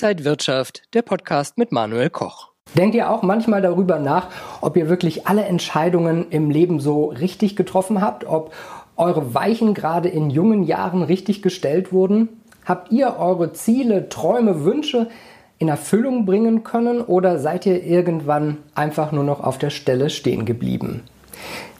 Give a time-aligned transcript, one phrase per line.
[0.00, 2.52] Inside Wirtschaft, der Podcast mit Manuel Koch.
[2.76, 4.28] Denkt ihr auch manchmal darüber nach,
[4.60, 8.54] ob ihr wirklich alle Entscheidungen im Leben so richtig getroffen habt, ob
[8.96, 12.28] eure Weichen gerade in jungen Jahren richtig gestellt wurden?
[12.64, 15.08] Habt ihr eure Ziele, Träume, Wünsche
[15.58, 20.44] in Erfüllung bringen können oder seid ihr irgendwann einfach nur noch auf der Stelle stehen
[20.44, 21.02] geblieben?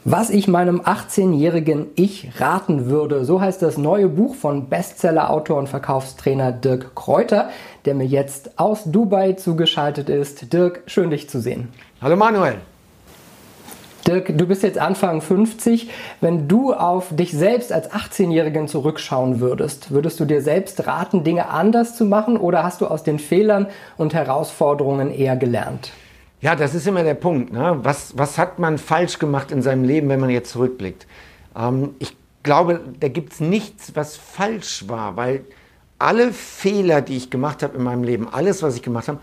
[0.05, 5.67] Was ich meinem 18-jährigen Ich raten würde, so heißt das neue Buch von Bestseller-Autor und
[5.67, 7.49] Verkaufstrainer Dirk Kräuter,
[7.83, 10.53] der mir jetzt aus Dubai zugeschaltet ist.
[10.53, 11.67] Dirk, schön dich zu sehen.
[12.01, 12.55] Hallo Manuel.
[14.07, 15.89] Dirk, du bist jetzt Anfang 50.
[16.21, 21.49] Wenn du auf dich selbst als 18-Jährigen zurückschauen würdest, würdest du dir selbst raten, Dinge
[21.49, 25.91] anders zu machen oder hast du aus den Fehlern und Herausforderungen eher gelernt?
[26.41, 27.51] Ja, das ist immer der Punkt.
[27.51, 27.79] Ne?
[27.83, 31.05] Was, was hat man falsch gemacht in seinem Leben, wenn man jetzt zurückblickt?
[31.55, 35.41] Ähm, ich glaube, da gibt es nichts, was falsch war, weil
[35.97, 39.19] alle Fehler, die ich gemacht habe in meinem Leben, alles, was ich gemacht habe,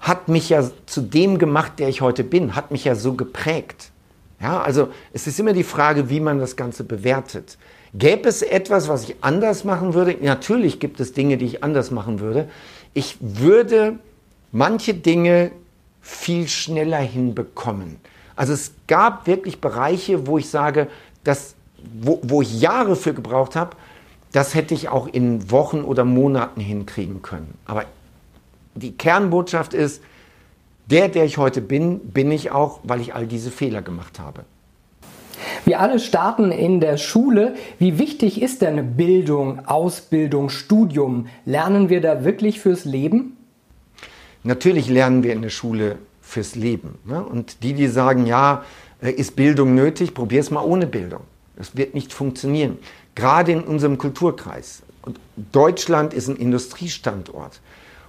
[0.00, 3.90] hat mich ja zu dem gemacht, der ich heute bin, hat mich ja so geprägt.
[4.40, 7.58] Ja, also es ist immer die Frage, wie man das Ganze bewertet.
[7.94, 10.16] Gäbe es etwas, was ich anders machen würde?
[10.20, 12.48] Natürlich gibt es Dinge, die ich anders machen würde.
[12.94, 13.98] Ich würde
[14.52, 15.52] manche Dinge
[16.00, 17.96] viel schneller hinbekommen.
[18.36, 20.88] Also es gab wirklich Bereiche, wo ich sage,
[21.24, 21.54] dass,
[22.00, 23.76] wo, wo ich Jahre für gebraucht habe,
[24.32, 27.58] das hätte ich auch in Wochen oder Monaten hinkriegen können.
[27.66, 27.84] Aber
[28.74, 30.02] die Kernbotschaft ist,
[30.86, 34.44] der, der ich heute bin, bin ich auch, weil ich all diese Fehler gemacht habe.
[35.64, 37.54] Wir alle starten in der Schule.
[37.78, 41.26] Wie wichtig ist denn Bildung, Ausbildung, Studium?
[41.44, 43.36] Lernen wir da wirklich fürs Leben?
[44.42, 46.98] Natürlich lernen wir in der Schule fürs Leben.
[47.04, 47.22] Ne?
[47.22, 48.64] Und die, die sagen, ja,
[49.02, 51.22] äh, ist Bildung nötig, probier es mal ohne Bildung.
[51.56, 52.78] Das wird nicht funktionieren.
[53.14, 54.82] Gerade in unserem Kulturkreis.
[55.02, 55.20] Und
[55.52, 57.60] Deutschland ist ein Industriestandort.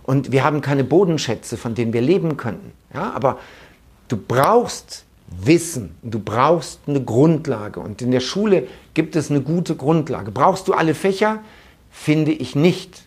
[0.03, 2.71] Und wir haben keine Bodenschätze, von denen wir leben könnten.
[2.93, 3.11] Ja?
[3.13, 3.39] Aber
[4.07, 7.79] du brauchst Wissen, du brauchst eine Grundlage.
[7.79, 10.31] Und in der Schule gibt es eine gute Grundlage.
[10.31, 11.39] Brauchst du alle Fächer?
[11.89, 13.03] Finde ich nicht.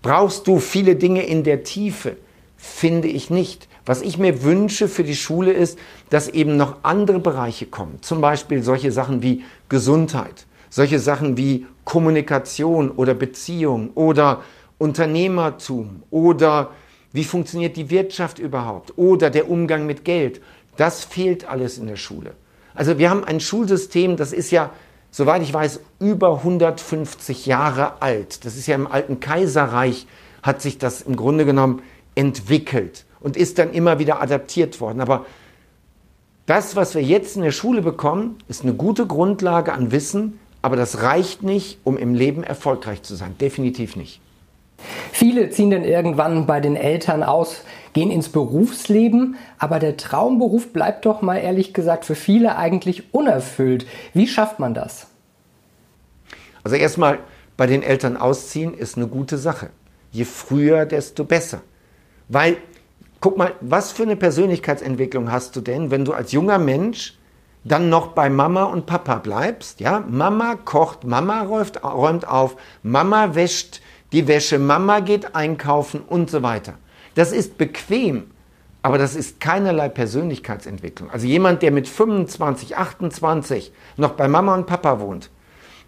[0.00, 2.16] Brauchst du viele Dinge in der Tiefe?
[2.62, 3.68] Finde ich nicht.
[3.84, 5.78] Was ich mir wünsche für die Schule ist,
[6.10, 7.98] dass eben noch andere Bereiche kommen.
[8.02, 14.42] Zum Beispiel solche Sachen wie Gesundheit, solche Sachen wie Kommunikation oder Beziehung oder
[14.78, 16.70] Unternehmertum oder
[17.12, 20.40] wie funktioniert die Wirtschaft überhaupt oder der Umgang mit Geld.
[20.76, 22.34] Das fehlt alles in der Schule.
[22.74, 24.70] Also wir haben ein Schulsystem, das ist ja,
[25.10, 28.44] soweit ich weiß, über 150 Jahre alt.
[28.44, 30.06] Das ist ja im alten Kaiserreich,
[30.44, 31.82] hat sich das im Grunde genommen
[32.14, 35.00] entwickelt und ist dann immer wieder adaptiert worden.
[35.00, 35.26] Aber
[36.46, 40.76] das, was wir jetzt in der Schule bekommen, ist eine gute Grundlage an Wissen, aber
[40.76, 43.36] das reicht nicht, um im Leben erfolgreich zu sein.
[43.40, 44.20] Definitiv nicht.
[45.12, 47.62] Viele ziehen dann irgendwann bei den Eltern aus,
[47.92, 53.86] gehen ins Berufsleben, aber der Traumberuf bleibt doch mal ehrlich gesagt für viele eigentlich unerfüllt.
[54.14, 55.06] Wie schafft man das?
[56.64, 57.18] Also erstmal,
[57.56, 59.70] bei den Eltern ausziehen ist eine gute Sache.
[60.10, 61.60] Je früher, desto besser.
[62.28, 62.56] Weil,
[63.20, 67.18] guck mal, was für eine Persönlichkeitsentwicklung hast du denn, wenn du als junger Mensch
[67.64, 69.80] dann noch bei Mama und Papa bleibst?
[69.80, 73.80] Ja, Mama kocht, Mama räumt, räumt auf, Mama wäscht
[74.12, 76.74] die Wäsche, Mama geht einkaufen und so weiter.
[77.14, 78.24] Das ist bequem,
[78.82, 81.10] aber das ist keinerlei Persönlichkeitsentwicklung.
[81.10, 85.30] Also jemand, der mit 25, 28 noch bei Mama und Papa wohnt,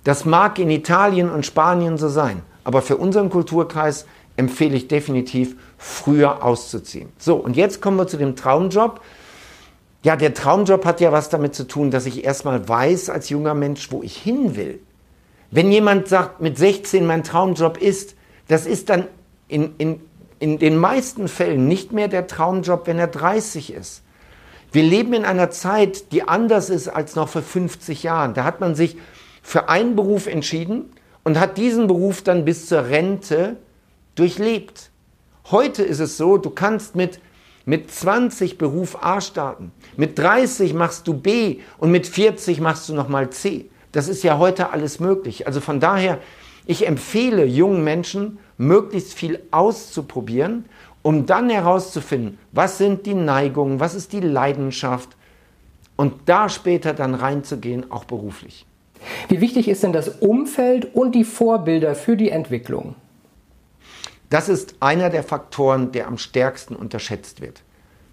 [0.04, 4.06] das mag in Italien und Spanien so sein, aber für unseren Kulturkreis
[4.36, 7.10] empfehle ich definitiv, früher auszuziehen.
[7.18, 9.02] So, und jetzt kommen wir zu dem Traumjob.
[10.02, 13.52] Ja, der Traumjob hat ja was damit zu tun, dass ich erstmal weiß als junger
[13.52, 14.80] Mensch, wo ich hin will.
[15.50, 18.16] Wenn jemand sagt, mit 16 mein Traumjob ist,
[18.48, 19.06] das ist dann
[19.46, 20.00] in, in,
[20.38, 24.02] in den meisten Fällen nicht mehr der Traumjob, wenn er 30 ist.
[24.72, 28.32] Wir leben in einer Zeit, die anders ist als noch vor 50 Jahren.
[28.32, 28.96] Da hat man sich
[29.42, 30.90] für einen Beruf entschieden
[31.24, 33.56] und hat diesen Beruf dann bis zur Rente
[34.14, 34.90] durchlebt.
[35.50, 37.20] Heute ist es so, du kannst mit,
[37.66, 42.94] mit 20 Beruf A starten, mit 30 machst du B und mit 40 machst du
[42.94, 43.66] nochmal C.
[43.92, 45.46] Das ist ja heute alles möglich.
[45.46, 46.18] Also von daher,
[46.66, 50.64] ich empfehle jungen Menschen, möglichst viel auszuprobieren,
[51.02, 55.10] um dann herauszufinden, was sind die Neigungen, was ist die Leidenschaft
[55.96, 58.64] und da später dann reinzugehen, auch beruflich.
[59.28, 62.94] Wie wichtig ist denn das Umfeld und die Vorbilder für die Entwicklung?
[64.30, 67.62] Das ist einer der Faktoren, der am stärksten unterschätzt wird.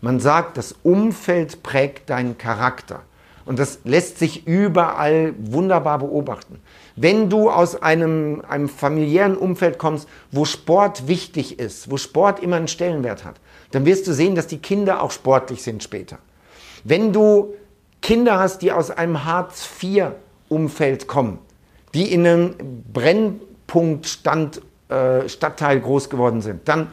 [0.01, 3.03] Man sagt, das Umfeld prägt deinen Charakter.
[3.45, 6.59] Und das lässt sich überall wunderbar beobachten.
[6.95, 12.57] Wenn du aus einem, einem familiären Umfeld kommst, wo Sport wichtig ist, wo Sport immer
[12.57, 13.39] einen Stellenwert hat,
[13.71, 16.19] dann wirst du sehen, dass die Kinder auch sportlich sind später.
[16.83, 17.53] Wenn du
[18.01, 21.39] Kinder hast, die aus einem Hartz-IV-Umfeld kommen,
[21.93, 22.55] die in einem
[22.91, 24.61] Brennpunktstand
[24.91, 26.87] äh, Stadtteil groß geworden sind, dann,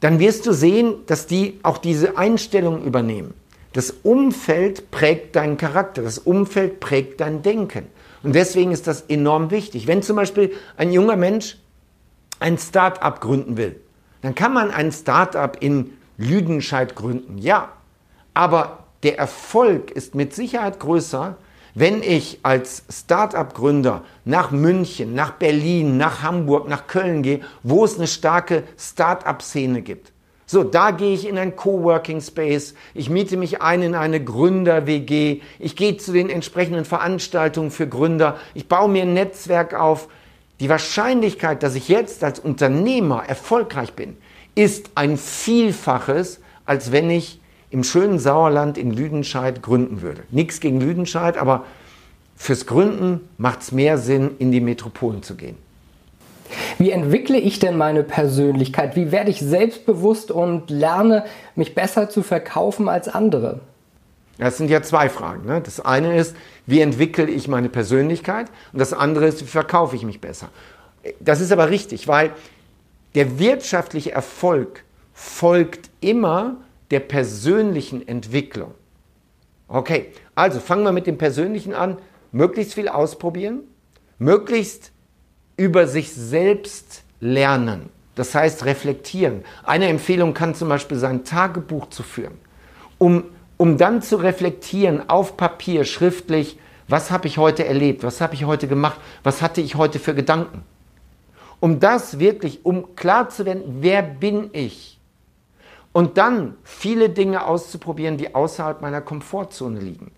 [0.00, 3.34] dann wirst du sehen, dass die auch diese Einstellung übernehmen.
[3.72, 7.86] Das Umfeld prägt deinen Charakter, das Umfeld prägt dein Denken.
[8.22, 9.86] Und deswegen ist das enorm wichtig.
[9.86, 11.58] Wenn zum Beispiel ein junger Mensch
[12.40, 13.76] ein Start-up gründen will,
[14.22, 17.70] dann kann man ein Start-up in Lüdenscheid gründen, ja.
[18.34, 21.36] Aber der Erfolg ist mit Sicherheit größer,
[21.78, 27.96] wenn ich als Start-up-Gründer nach München, nach Berlin, nach Hamburg, nach Köln gehe, wo es
[27.96, 30.12] eine starke Start-up-Szene gibt.
[30.44, 35.40] So, da gehe ich in ein Coworking Space, ich miete mich ein in eine Gründer-WG,
[35.60, 40.08] ich gehe zu den entsprechenden Veranstaltungen für Gründer, ich baue mir ein Netzwerk auf.
[40.58, 44.16] Die Wahrscheinlichkeit, dass ich jetzt als Unternehmer erfolgreich bin,
[44.56, 47.40] ist ein Vielfaches, als wenn ich
[47.70, 50.22] im schönen Sauerland in Lüdenscheid gründen würde.
[50.30, 51.64] Nichts gegen Lüdenscheid, aber
[52.36, 55.56] fürs Gründen macht es mehr Sinn, in die Metropolen zu gehen.
[56.78, 58.96] Wie entwickle ich denn meine Persönlichkeit?
[58.96, 61.24] Wie werde ich selbstbewusst und lerne,
[61.56, 63.60] mich besser zu verkaufen als andere?
[64.38, 65.46] Das sind ja zwei Fragen.
[65.46, 65.60] Ne?
[65.60, 68.46] Das eine ist, wie entwickle ich meine Persönlichkeit?
[68.72, 70.48] Und das andere ist, wie verkaufe ich mich besser?
[71.20, 72.30] Das ist aber richtig, weil
[73.14, 76.56] der wirtschaftliche Erfolg folgt immer
[76.90, 78.74] der persönlichen Entwicklung.
[79.68, 81.98] Okay, also fangen wir mit dem Persönlichen an.
[82.32, 83.60] Möglichst viel ausprobieren,
[84.18, 84.92] möglichst
[85.56, 87.90] über sich selbst lernen.
[88.14, 89.44] Das heißt reflektieren.
[89.62, 92.38] Eine Empfehlung kann zum Beispiel sein, Tagebuch zu führen,
[92.98, 93.24] um,
[93.56, 96.58] um dann zu reflektieren auf Papier, schriftlich,
[96.88, 100.14] was habe ich heute erlebt, was habe ich heute gemacht, was hatte ich heute für
[100.14, 100.62] Gedanken.
[101.60, 104.97] Um das wirklich, um klar zu werden, wer bin ich?
[105.98, 110.12] Und dann viele Dinge auszuprobieren, die außerhalb meiner Komfortzone liegen.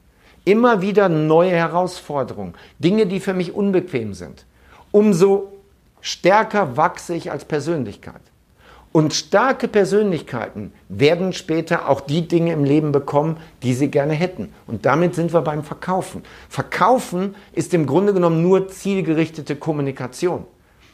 [0.45, 4.45] Immer wieder neue Herausforderungen, Dinge, die für mich unbequem sind
[4.93, 5.53] umso
[6.01, 8.21] stärker wachse ich als Persönlichkeit.
[8.93, 14.53] Und starke Persönlichkeiten werden später auch die Dinge im Leben bekommen, die sie gerne hätten.
[14.67, 16.25] Und damit sind wir beim Verkaufen.
[16.49, 20.45] Verkaufen ist im Grunde genommen nur zielgerichtete Kommunikation.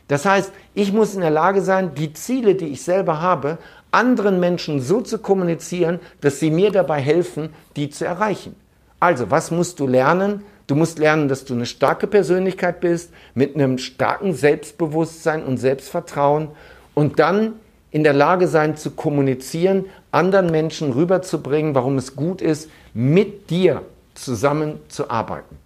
[0.08, 3.58] Das heißt, ich muss in der Lage sein, die Ziele, die ich selber habe,
[3.91, 8.55] anderen Menschen so zu kommunizieren, dass sie mir dabei helfen, die zu erreichen.
[9.00, 10.43] Also, was musst du lernen?
[10.67, 16.49] Du musst lernen, dass du eine starke Persönlichkeit bist, mit einem starken Selbstbewusstsein und Selbstvertrauen
[16.94, 17.55] und dann
[17.91, 23.82] in der Lage sein zu kommunizieren, anderen Menschen rüberzubringen, warum es gut ist, mit dir
[24.14, 25.65] zusammenzuarbeiten.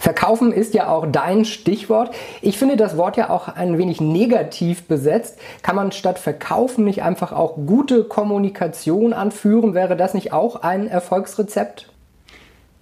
[0.00, 2.14] Verkaufen ist ja auch dein Stichwort.
[2.40, 5.38] Ich finde das Wort ja auch ein wenig negativ besetzt.
[5.62, 9.74] Kann man statt Verkaufen nicht einfach auch gute Kommunikation anführen?
[9.74, 11.92] Wäre das nicht auch ein Erfolgsrezept?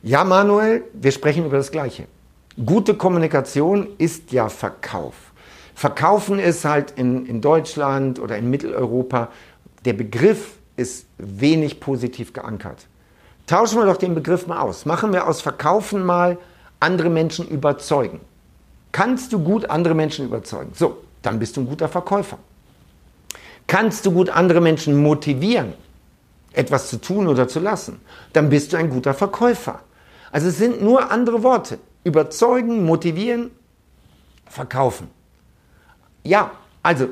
[0.05, 2.05] Ja, Manuel, wir sprechen über das Gleiche.
[2.65, 5.14] Gute Kommunikation ist ja Verkauf.
[5.75, 9.29] Verkaufen ist halt in, in Deutschland oder in Mitteleuropa,
[9.85, 12.87] der Begriff ist wenig positiv geankert.
[13.49, 14.87] Tauschen wir doch den Begriff mal aus.
[14.87, 16.38] Machen wir aus Verkaufen mal
[16.81, 18.21] andere Menschen überzeugen.
[18.93, 20.73] Kannst du gut andere Menschen überzeugen?
[20.75, 22.38] So, dann bist du ein guter Verkäufer.
[23.67, 25.75] Kannst du gut andere Menschen motivieren,
[26.52, 28.00] etwas zu tun oder zu lassen?
[28.33, 29.81] Dann bist du ein guter Verkäufer.
[30.33, 31.79] Also es sind nur andere Worte.
[32.05, 33.50] Überzeugen, motivieren,
[34.47, 35.09] verkaufen.
[36.23, 36.52] Ja,
[36.83, 37.09] also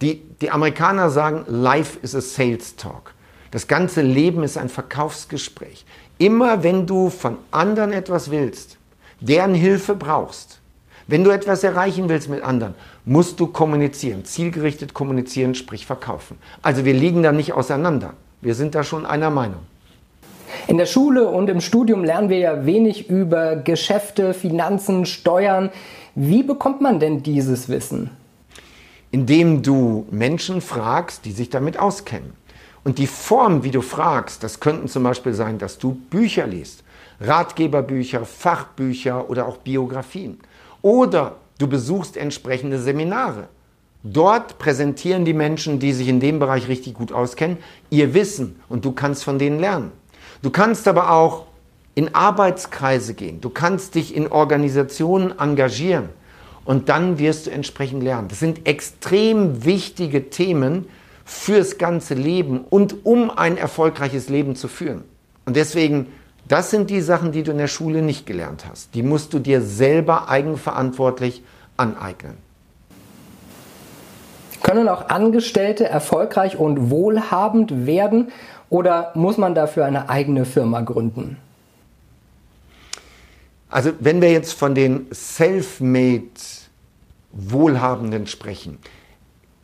[0.00, 3.14] die, die Amerikaner sagen, Life is a Sales Talk.
[3.50, 5.84] Das ganze Leben ist ein Verkaufsgespräch.
[6.18, 8.76] Immer wenn du von anderen etwas willst,
[9.20, 10.60] deren Hilfe brauchst,
[11.08, 16.36] wenn du etwas erreichen willst mit anderen, musst du kommunizieren, zielgerichtet kommunizieren, sprich verkaufen.
[16.62, 18.14] Also wir liegen da nicht auseinander.
[18.40, 19.60] Wir sind da schon einer Meinung.
[20.66, 25.70] In der Schule und im Studium lernen wir ja wenig über Geschäfte, Finanzen, Steuern.
[26.14, 28.10] Wie bekommt man denn dieses Wissen?
[29.12, 32.32] Indem du Menschen fragst, die sich damit auskennen.
[32.82, 36.82] Und die Form, wie du fragst, das könnten zum Beispiel sein, dass du Bücher liest.
[37.20, 40.38] Ratgeberbücher, Fachbücher oder auch Biografien.
[40.82, 43.48] Oder du besuchst entsprechende Seminare.
[44.02, 47.58] Dort präsentieren die Menschen, die sich in dem Bereich richtig gut auskennen,
[47.90, 49.90] ihr Wissen und du kannst von denen lernen.
[50.42, 51.46] Du kannst aber auch
[51.96, 53.40] in Arbeitskreise gehen.
[53.40, 56.10] Du kannst dich in Organisationen engagieren
[56.64, 58.28] und dann wirst du entsprechend lernen.
[58.28, 60.86] Das sind extrem wichtige Themen
[61.24, 65.02] fürs ganze Leben und um ein erfolgreiches Leben zu führen.
[65.46, 66.08] Und deswegen
[66.48, 68.94] Das sind die Sachen, die du in der Schule nicht gelernt hast.
[68.94, 71.42] Die musst du dir selber eigenverantwortlich
[71.76, 72.36] aneignen.
[74.62, 78.32] Können auch Angestellte erfolgreich und wohlhabend werden
[78.68, 81.36] oder muss man dafür eine eigene Firma gründen?
[83.68, 86.22] Also wenn wir jetzt von den Self-Made
[87.32, 88.78] Wohlhabenden sprechen,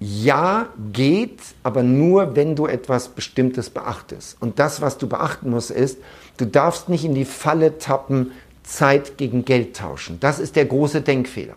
[0.03, 4.41] ja, geht, aber nur, wenn du etwas Bestimmtes beachtest.
[4.41, 5.99] Und das, was du beachten musst, ist,
[6.37, 8.33] du darfst nicht in die Falle tappen,
[8.63, 10.19] Zeit gegen Geld tauschen.
[10.21, 11.57] Das ist der große Denkfehler.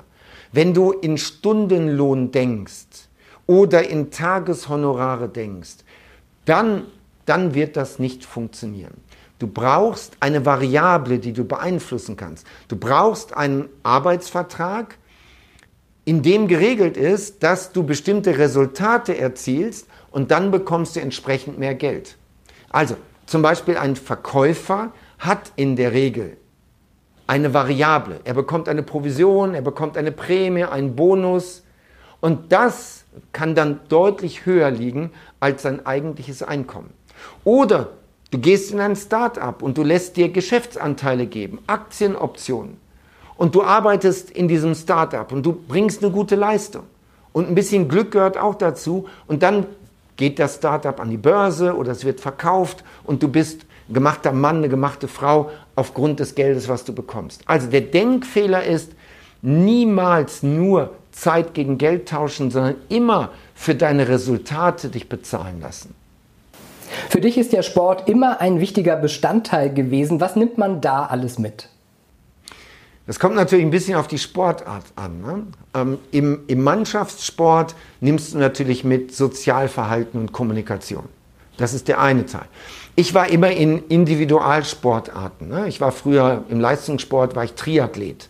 [0.52, 3.10] Wenn du in Stundenlohn denkst
[3.48, 5.78] oder in Tageshonorare denkst,
[6.46, 6.84] dann,
[7.26, 8.94] dann wird das nicht funktionieren.
[9.40, 12.48] Du brauchst eine Variable, die du beeinflussen kannst.
[12.68, 14.98] Du brauchst einen Arbeitsvertrag,
[16.06, 21.74] in dem geregelt ist, dass du bestimmte Resultate erzielst und dann bekommst du entsprechend mehr
[21.74, 22.16] Geld.
[22.70, 22.96] Also
[23.26, 26.38] zum Beispiel ein Verkäufer hat in der Regel
[27.28, 28.20] eine Variable.
[28.24, 31.64] Er bekommt eine Provision, er bekommt eine Prämie, einen Bonus
[32.22, 36.92] und das kann dann deutlich höher liegen als sein eigentliches Einkommen.
[37.44, 37.90] Oder
[38.30, 42.78] du gehst in ein Start-up und du lässt dir Geschäftsanteile geben, Aktienoptionen
[43.38, 46.84] und du arbeitest in diesem Startup und du bringst eine gute Leistung.
[47.34, 49.08] Und ein bisschen Glück gehört auch dazu.
[49.28, 49.66] Und dann
[50.16, 54.58] geht das Startup an die Börse oder es wird verkauft und du bist gemachter Mann,
[54.58, 57.42] eine gemachte Frau aufgrund des Geldes, was du bekommst.
[57.46, 58.94] Also der Denkfehler ist,
[59.42, 65.94] niemals nur Zeit gegen Geld tauschen, sondern immer für deine Resultate dich bezahlen lassen.
[67.10, 70.22] Für dich ist der Sport immer ein wichtiger Bestandteil gewesen.
[70.22, 71.70] Was nimmt man da alles mit?
[73.08, 75.22] Das kommt natürlich ein bisschen auf die Sportart an.
[75.22, 75.48] Ne?
[75.76, 81.04] Ähm, im, Im Mannschaftssport nimmst du natürlich mit Sozialverhalten und Kommunikation.
[81.58, 82.48] Das ist der eine Teil.
[82.96, 85.50] Ich war immer in Individualsportarten.
[85.50, 85.68] Ne?
[85.68, 88.30] Ich war früher im Leistungssport, war ich Triathlet.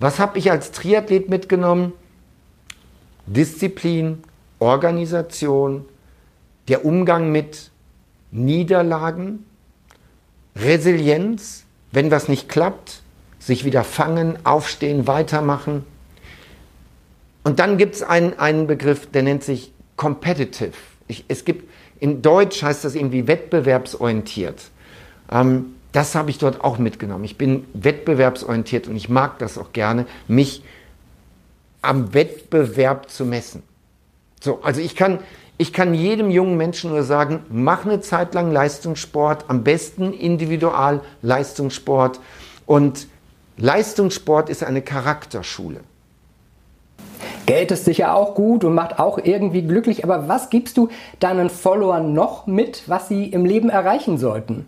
[0.00, 1.92] Was habe ich als Triathlet mitgenommen?
[3.26, 4.22] Disziplin,
[4.58, 5.84] Organisation,
[6.68, 7.70] der Umgang mit
[8.30, 9.44] Niederlagen,
[10.54, 13.02] Resilienz, wenn was nicht klappt,
[13.46, 15.84] sich wieder fangen, aufstehen, weitermachen.
[17.44, 20.72] Und dann gibt es einen, einen Begriff, der nennt sich competitive.
[21.06, 24.62] Ich, es gibt, in Deutsch heißt das irgendwie wettbewerbsorientiert.
[25.30, 27.22] Ähm, das habe ich dort auch mitgenommen.
[27.22, 30.64] Ich bin wettbewerbsorientiert und ich mag das auch gerne, mich
[31.82, 33.62] am Wettbewerb zu messen.
[34.40, 35.20] So, also ich kann,
[35.56, 41.00] ich kann jedem jungen Menschen nur sagen, mach eine Zeit lang Leistungssport, am besten individual
[41.22, 42.18] Leistungssport
[42.66, 43.06] und
[43.56, 45.80] Leistungssport ist eine Charakterschule.
[47.46, 50.88] Geld ist sicher auch gut und macht auch irgendwie glücklich, aber was gibst du
[51.20, 54.66] deinen Followern noch mit, was sie im Leben erreichen sollten?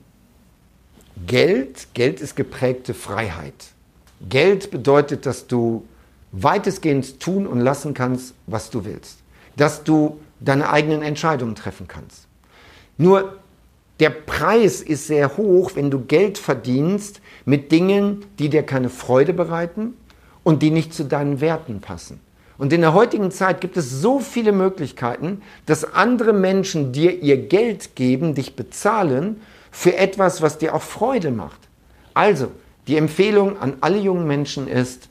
[1.27, 3.73] Geld, Geld ist geprägte Freiheit.
[4.29, 5.85] Geld bedeutet, dass du
[6.33, 9.19] weitestgehend tun und lassen kannst, was du willst.
[9.57, 12.29] Dass du deine eigenen Entscheidungen treffen kannst.
[12.97, 13.39] Nur
[14.01, 19.33] der Preis ist sehr hoch, wenn du Geld verdienst mit Dingen, die dir keine Freude
[19.33, 19.95] bereiten
[20.45, 22.21] und die nicht zu deinen Werten passen.
[22.59, 27.37] Und in der heutigen Zeit gibt es so viele Möglichkeiten, dass andere Menschen dir ihr
[27.37, 29.41] Geld geben, dich bezahlen
[29.71, 31.61] für etwas, was dir auch Freude macht.
[32.15, 32.51] Also,
[32.89, 35.09] die Empfehlung an alle jungen Menschen ist,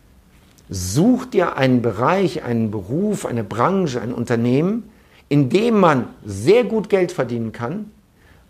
[0.70, 4.90] such dir einen Bereich, einen Beruf, eine Branche, ein Unternehmen,
[5.30, 7.92] in dem man sehr gut Geld verdienen kann,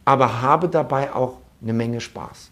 [0.07, 2.49] aber habe dabei auch eine Menge Spaß.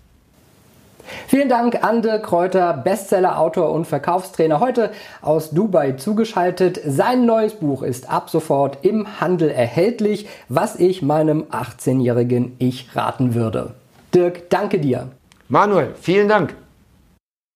[1.28, 6.82] Vielen Dank, Ande Kräuter, Bestseller, Autor und Verkaufstrainer, heute aus Dubai zugeschaltet.
[6.86, 13.36] Sein neues Buch ist ab sofort im Handel erhältlich, was ich meinem 18-jährigen Ich raten
[13.36, 13.74] würde.
[14.14, 15.08] Dirk, danke dir.
[15.48, 16.56] Manuel, vielen Dank.